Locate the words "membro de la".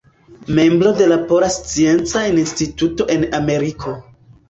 0.59-1.19